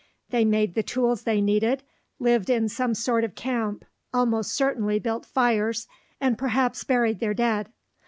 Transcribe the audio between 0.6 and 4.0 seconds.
the tools they needed, lived in some sort of camp,